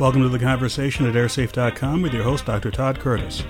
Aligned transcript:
Welcome 0.00 0.22
to 0.22 0.28
the 0.28 0.40
conversation 0.40 1.06
at 1.06 1.14
airsafe.com 1.14 2.02
with 2.02 2.12
your 2.12 2.24
host, 2.24 2.46
Dr. 2.46 2.72
Todd 2.72 2.98
Curtis. 2.98 3.44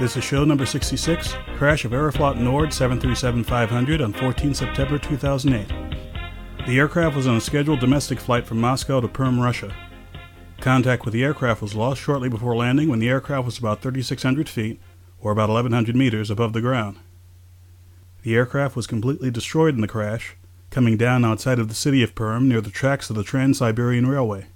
This 0.00 0.16
is 0.16 0.24
show 0.24 0.46
number 0.46 0.64
66 0.64 1.34
Crash 1.58 1.84
of 1.84 1.92
Aeroflot 1.92 2.38
Nord 2.38 2.72
737 2.72 3.44
500 3.44 4.00
on 4.00 4.14
14 4.14 4.54
September 4.54 4.98
2008. 4.98 5.68
The 6.66 6.78
aircraft 6.78 7.16
was 7.16 7.26
on 7.26 7.36
a 7.36 7.40
scheduled 7.42 7.80
domestic 7.80 8.18
flight 8.18 8.46
from 8.46 8.62
Moscow 8.62 9.02
to 9.02 9.08
Perm, 9.08 9.38
Russia. 9.38 9.74
Contact 10.62 11.04
with 11.04 11.12
the 11.12 11.22
aircraft 11.22 11.60
was 11.60 11.74
lost 11.74 12.00
shortly 12.00 12.30
before 12.30 12.56
landing 12.56 12.88
when 12.88 12.98
the 12.98 13.10
aircraft 13.10 13.44
was 13.44 13.58
about 13.58 13.82
3,600 13.82 14.48
feet, 14.48 14.80
or 15.20 15.32
about 15.32 15.50
1,100 15.50 15.94
meters, 15.94 16.30
above 16.30 16.54
the 16.54 16.62
ground. 16.62 16.96
The 18.22 18.34
aircraft 18.34 18.74
was 18.74 18.86
completely 18.86 19.30
destroyed 19.30 19.74
in 19.74 19.82
the 19.82 19.86
crash, 19.86 20.34
coming 20.70 20.96
down 20.96 21.26
outside 21.26 21.58
of 21.58 21.68
the 21.68 21.74
city 21.74 22.02
of 22.02 22.14
Perm 22.14 22.48
near 22.48 22.62
the 22.62 22.70
tracks 22.70 23.10
of 23.10 23.16
the 23.16 23.22
Trans 23.22 23.58
Siberian 23.58 24.06
Railway. 24.06 24.46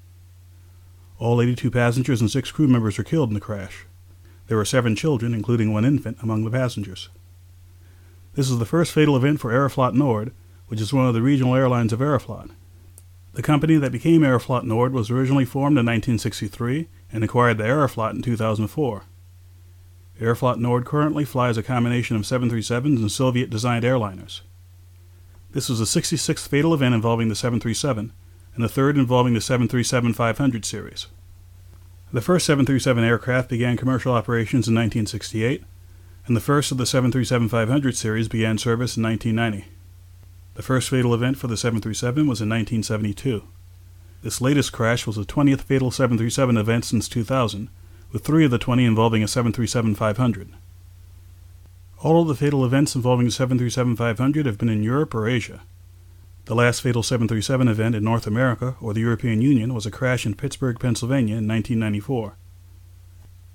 All 1.21 1.43
82 1.43 1.71
passengers 1.71 2.23
and 2.23 2.31
six 2.31 2.51
crew 2.51 2.67
members 2.67 2.97
were 2.97 3.05
killed 3.05 3.29
in 3.29 3.35
the 3.35 3.41
crash. 3.41 3.85
There 4.47 4.57
were 4.57 4.65
seven 4.65 4.97
children, 4.97 5.35
including 5.35 5.71
one 5.71 5.85
infant, 5.85 6.17
among 6.23 6.45
the 6.45 6.51
passengers. 6.51 7.11
This 8.33 8.49
is 8.49 8.59
the 8.59 8.65
first 8.65 8.91
fatal 8.91 9.15
event 9.17 9.39
for 9.39 9.53
Aeroflot 9.53 9.93
Nord, 9.93 10.33
which 10.69 10.81
is 10.81 10.95
one 10.95 11.07
of 11.07 11.13
the 11.13 11.21
regional 11.21 11.55
airlines 11.55 11.93
of 11.93 12.01
Aeroflot. 12.01 12.51
The 13.35 13.43
company 13.43 13.77
that 13.77 13.93
became 13.93 14.23
Aeroflot 14.23 14.65
Nord 14.65 14.95
was 14.95 15.11
originally 15.11 15.45
formed 15.45 15.77
in 15.77 15.85
1963 15.85 16.89
and 17.13 17.23
acquired 17.23 17.59
the 17.59 17.65
Aeroflot 17.65 18.13
in 18.13 18.23
2004. 18.23 19.03
Aeroflot 20.21 20.59
Nord 20.59 20.87
currently 20.87 21.27
flies 21.27 21.59
a 21.59 21.63
combination 21.63 22.17
of 22.17 22.23
737s 22.23 22.97
and 22.97 23.13
Soviet 23.13 23.51
designed 23.51 23.85
airliners. 23.85 24.41
This 25.51 25.69
was 25.69 25.81
the 25.81 26.01
66th 26.01 26.49
fatal 26.49 26.73
event 26.73 26.95
involving 26.95 27.29
the 27.29 27.35
737, 27.35 28.13
and 28.55 28.65
the 28.65 28.69
third 28.69 28.97
involving 28.97 29.35
the 29.35 29.41
737 29.41 30.13
500 30.15 30.65
series. 30.65 31.07
The 32.13 32.21
first 32.21 32.47
737 32.47 33.05
aircraft 33.05 33.49
began 33.49 33.77
commercial 33.77 34.13
operations 34.13 34.67
in 34.67 34.75
1968, 34.75 35.63
and 36.27 36.37
the 36.37 36.41
first 36.41 36.73
of 36.73 36.79
the 36.79 36.87
737 36.87 37.49
500 37.49 37.97
series 37.97 38.29
began 38.29 38.59
service 38.59 38.97
in 38.97 39.03
1990. 39.05 39.71
The 40.55 40.63
first 40.63 40.91
fatal 40.91 41.15
event 41.15 41.39
for 41.39 41.47
the 41.47 41.57
737 41.57 42.27
was 42.27 42.41
in 42.41 42.49
1972. 42.49 43.45
This 44.23 44.41
latest 44.41 44.73
crash 44.73 45.07
was 45.07 45.17
the 45.17 45.25
20th 45.25 45.63
fatal 45.63 45.91
737 45.91 46.57
event 46.57 46.85
since 46.85 47.09
2000, 47.09 47.71
with 48.13 48.25
three 48.25 48.45
of 48.45 48.51
the 48.51 48.59
20 48.59 48.85
involving 48.85 49.23
a 49.23 49.29
737 49.29 49.95
500. 49.95 50.51
All 52.03 52.23
of 52.23 52.29
the 52.29 52.35
fatal 52.35 52.65
events 52.65 52.95
involving 52.95 53.27
the 53.27 53.33
737 53.33 53.97
500 53.97 54.47
have 54.47 54.59
been 54.59 54.69
in 54.69 54.83
Europe 54.83 55.15
or 55.15 55.29
Asia. 55.29 55.63
The 56.47 56.55
last 56.55 56.83
fatal 56.83 57.03
737 57.03 57.69
event 57.69 57.95
in 57.95 58.03
North 58.03 58.27
America 58.27 58.77
or 58.81 58.93
the 58.93 59.01
European 59.01 59.41
Union 59.41 59.75
was 59.75 59.87
a 59.87 59.91
crash 59.91 60.27
in 60.27 60.35
Pittsburgh, 60.35 60.81
Pennsylvania 60.81 61.37
in 61.37 61.47
1994. 61.47 62.37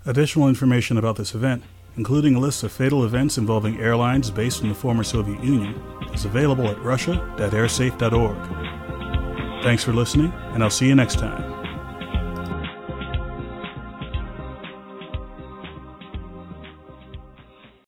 Additional 0.06 0.48
information 0.48 0.98
about 0.98 1.16
this 1.16 1.36
event, 1.36 1.64
including 1.98 2.36
a 2.36 2.40
list 2.40 2.64
of 2.64 2.72
fatal 2.72 3.04
events 3.04 3.38
involving 3.38 3.80
airlines 3.80 4.32
based 4.32 4.62
in 4.62 4.70
the 4.70 4.76
former 4.76 5.04
Soviet 5.04 5.44
Union, 5.44 5.82
is 6.14 6.26
available 6.26 6.68
at 6.68 6.82
russia.airsafe.org. 6.84 9.64
Thanks 9.64 9.84
for 9.84 9.94
listening, 9.94 10.32
and 10.54 10.64
I'll 10.64 10.70
see 10.70 10.88
you 10.88 10.96
next 10.96 11.18
time. 11.18 11.45